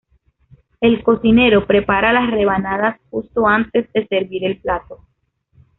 [0.79, 5.05] El cocinero prepara las rebanadas justo antes de servir el plato.